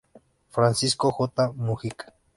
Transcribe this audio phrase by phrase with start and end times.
[0.49, 1.53] Francisco J.
[1.53, 2.11] Múgica.